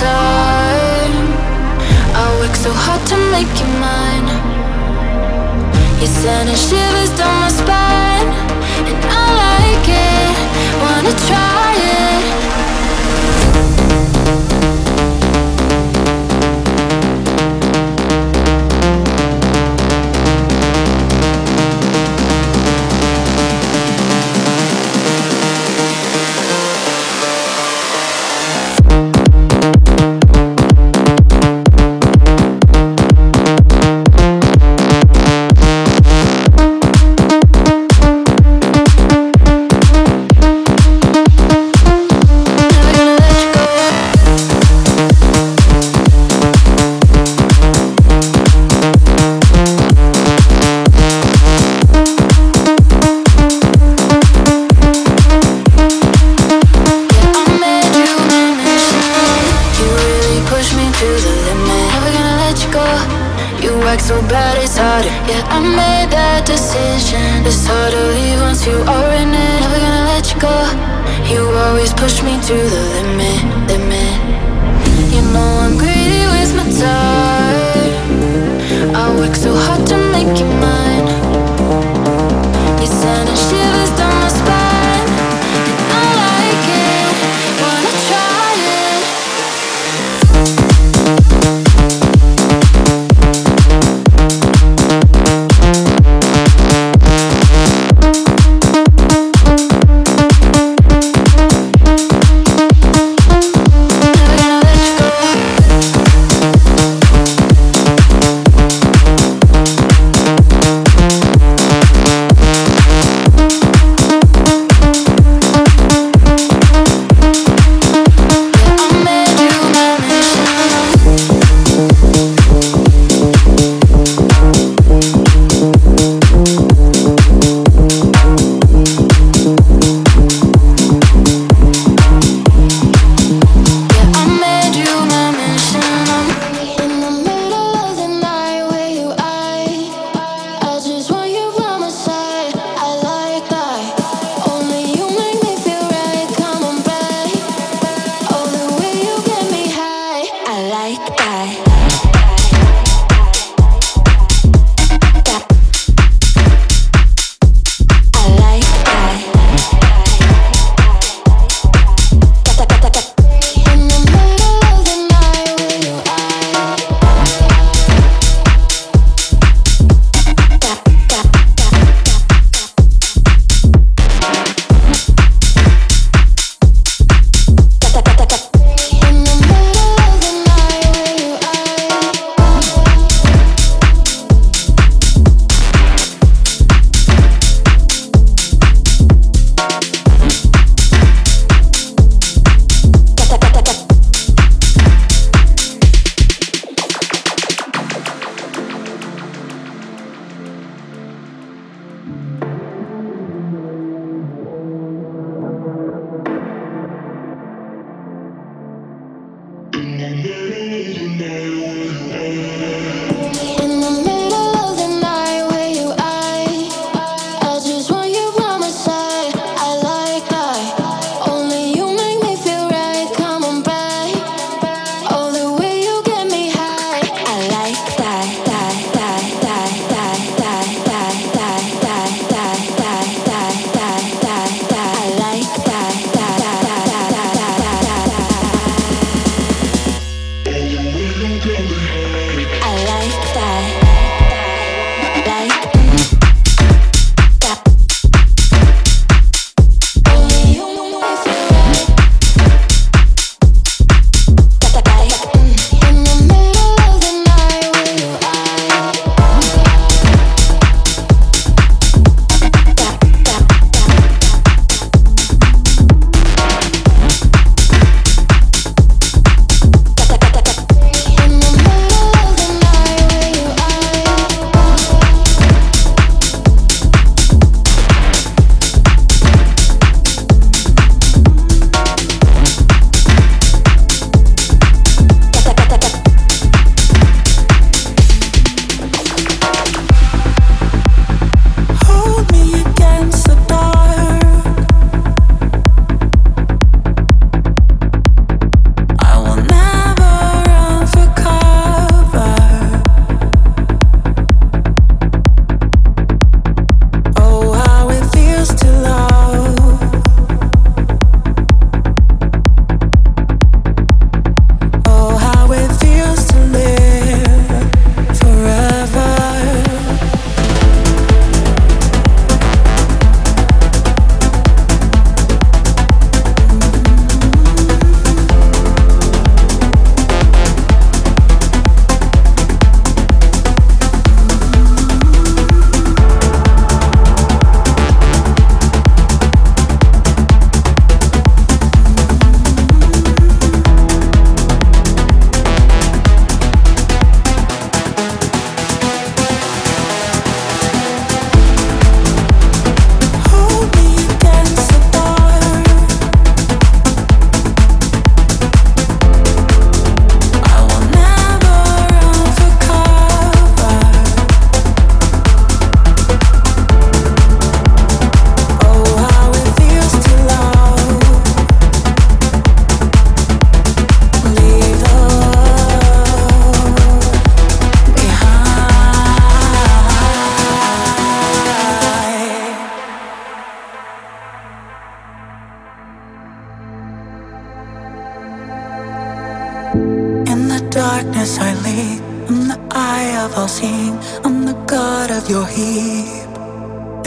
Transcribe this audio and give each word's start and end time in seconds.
time. 0.00 1.14
I 2.16 2.24
work 2.40 2.56
so 2.56 2.72
hard 2.72 3.02
to 3.12 3.16
make 3.34 3.52
you 3.60 3.68
mine. 3.84 4.28
You're 6.00 6.14
sending 6.22 6.56
shivers 6.56 7.12
down 7.18 7.34
my 7.44 7.52
spine, 7.60 8.30
and 8.88 8.98
I 9.20 9.24
like 9.44 9.86
it. 10.08 10.32
Wanna 10.82 11.14
try 11.28 11.72
it. 11.76 12.49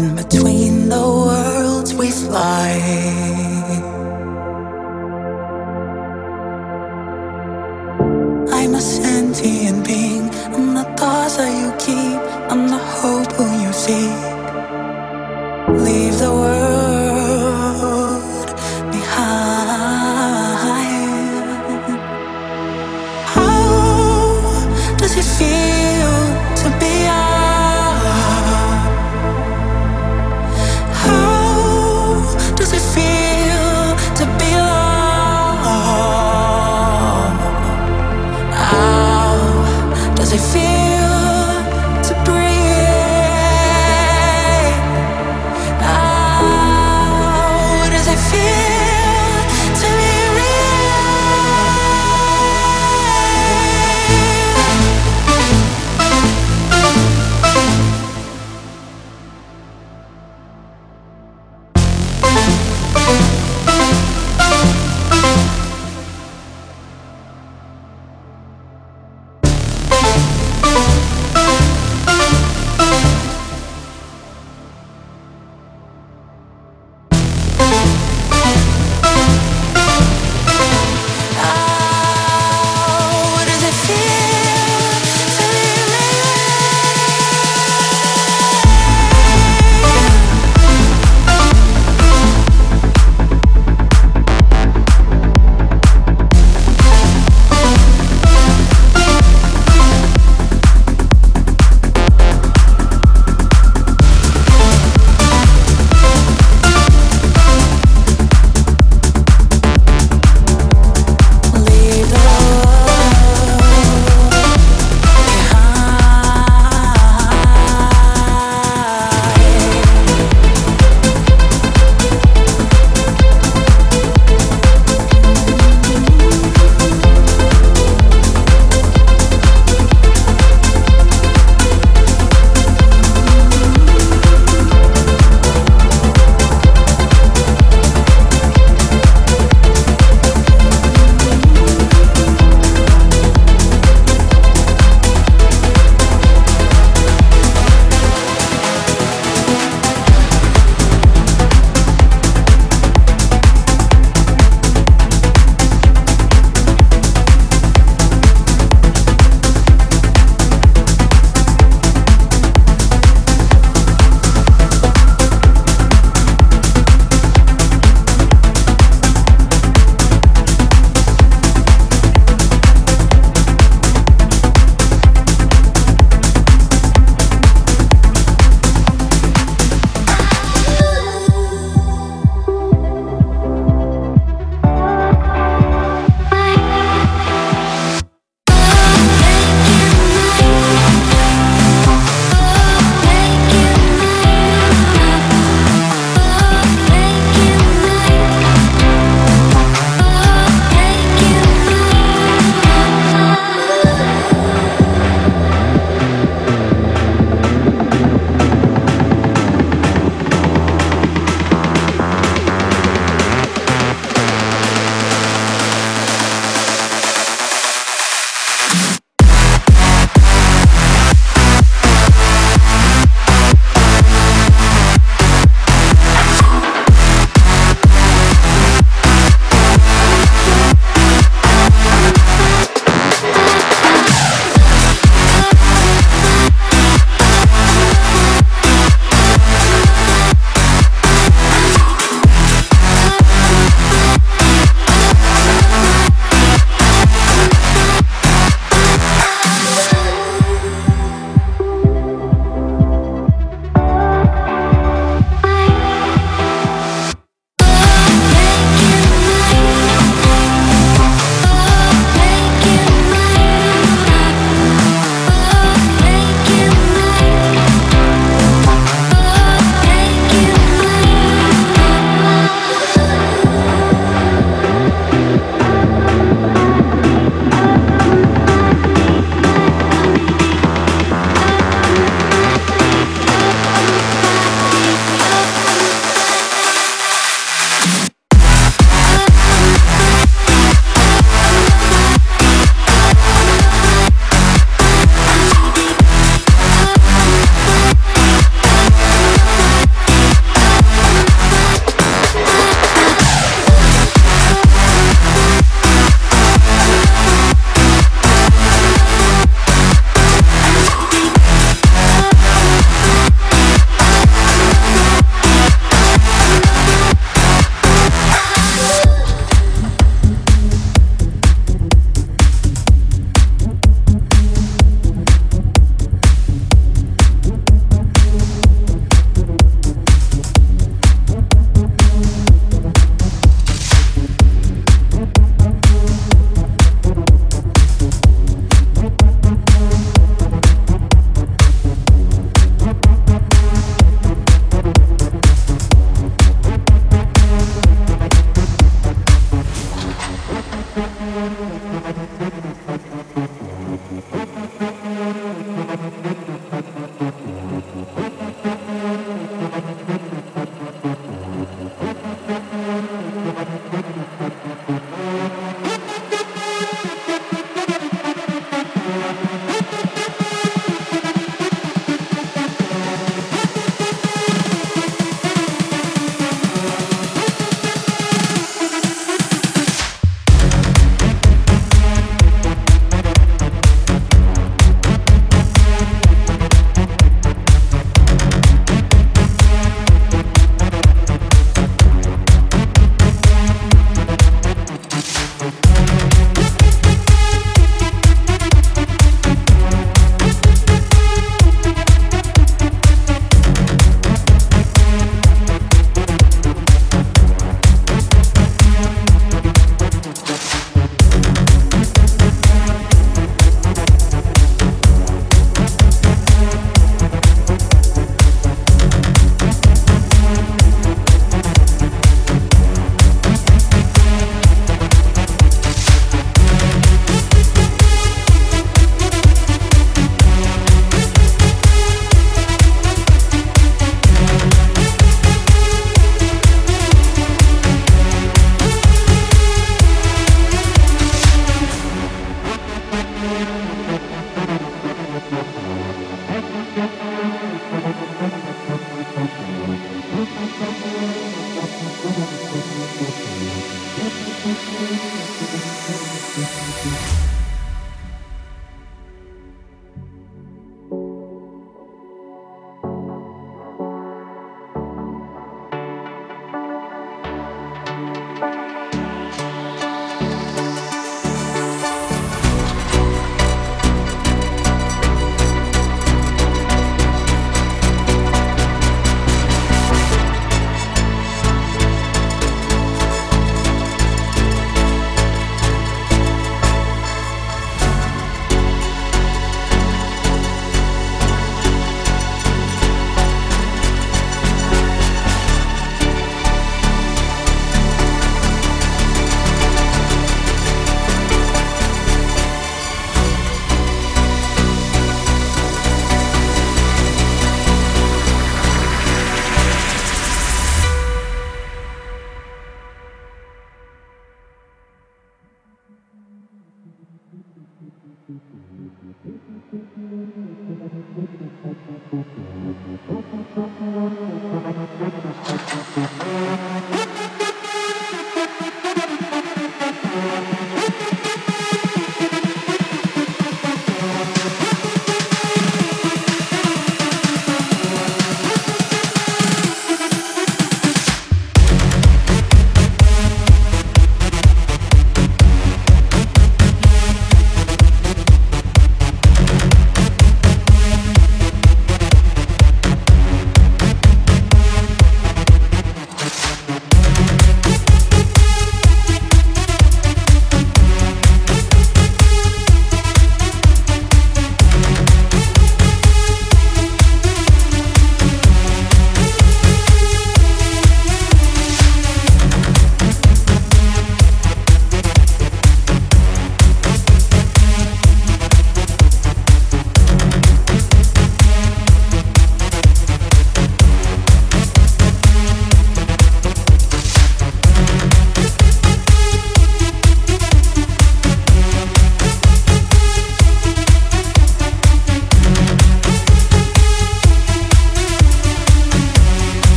In 0.00 0.16
between 0.16 0.88
the 0.88 0.96
worlds 0.96 1.92
we 1.92 2.10
fly. 2.10 3.29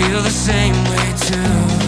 feel 0.00 0.22
the 0.22 0.30
same 0.30 0.74
way 0.84 1.14
too. 1.18 1.79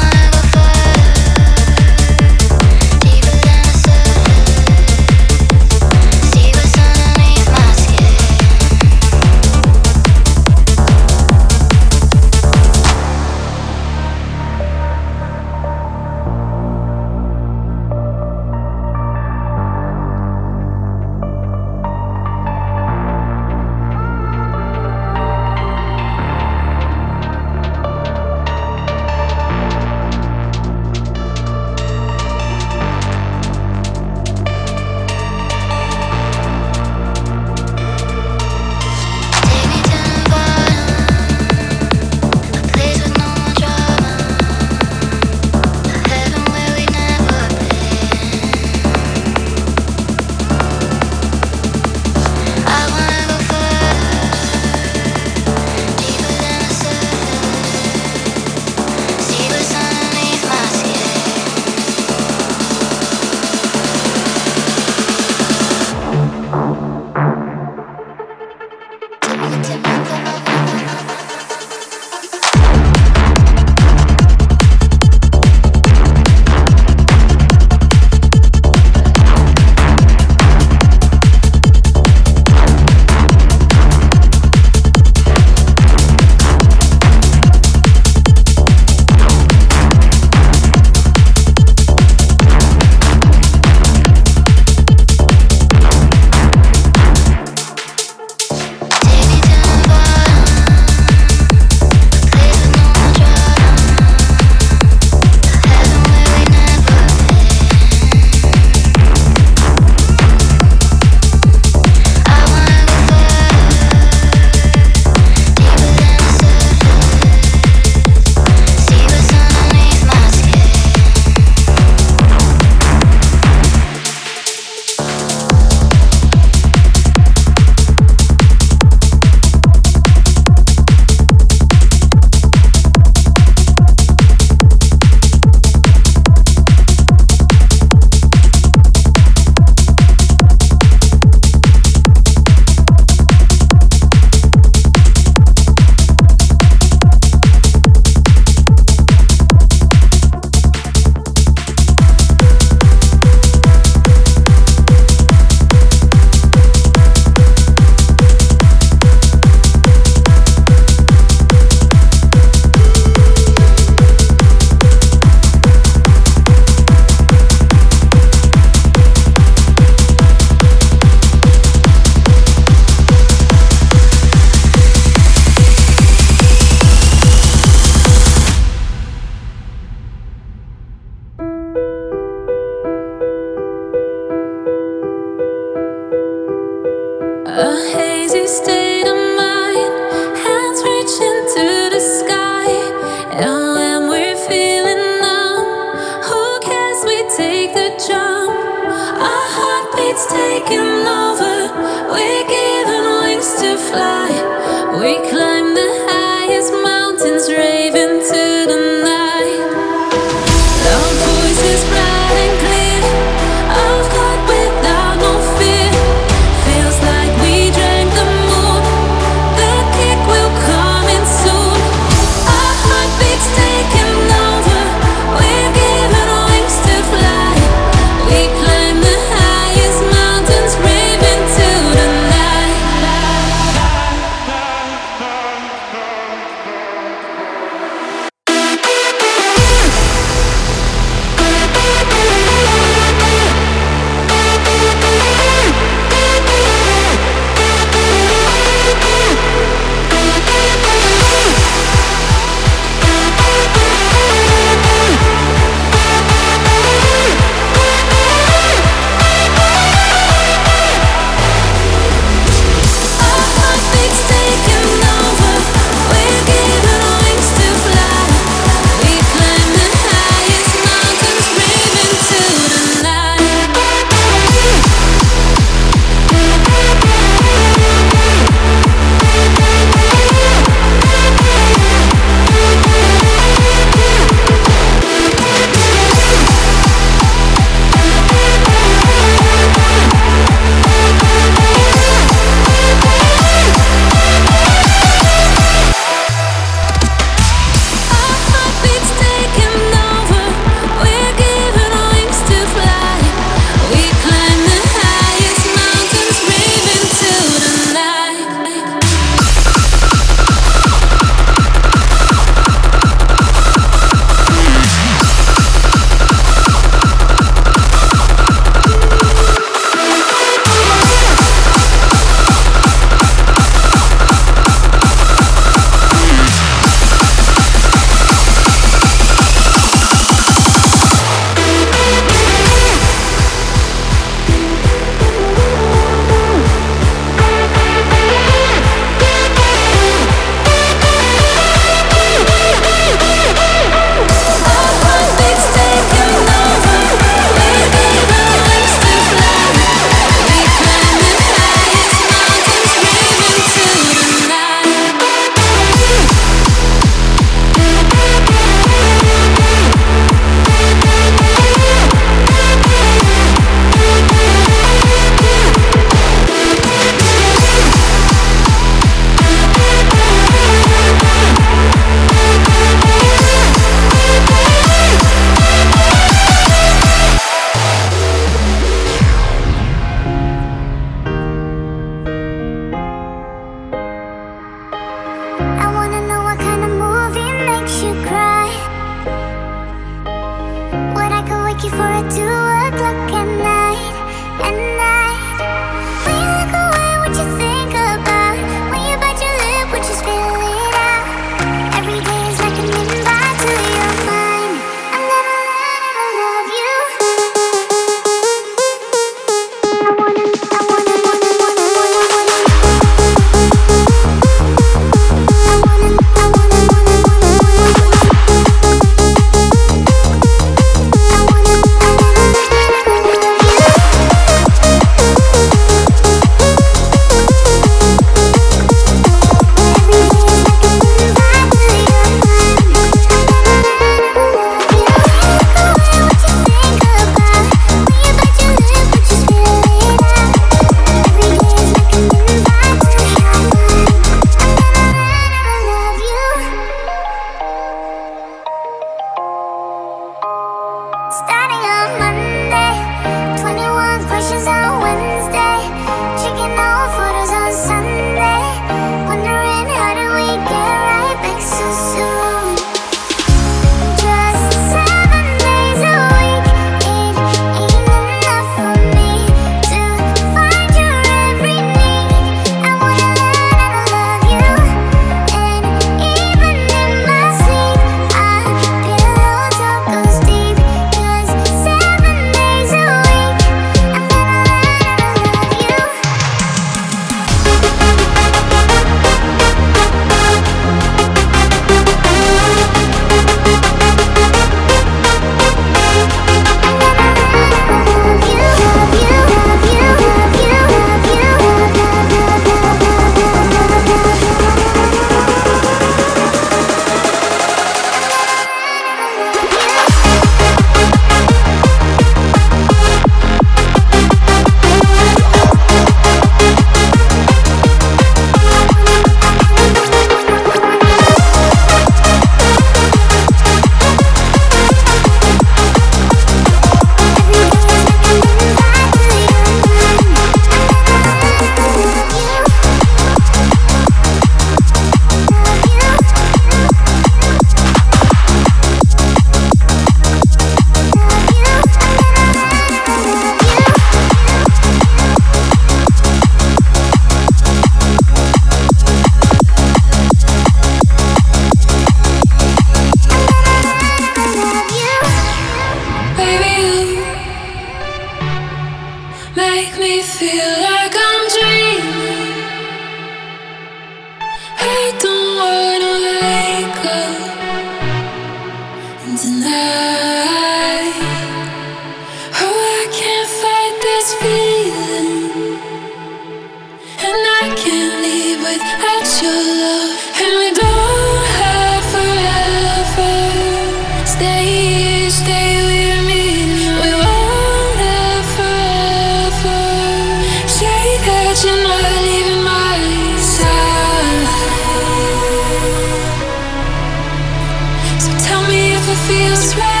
feels 599.27 599.75
right. 599.75 600.00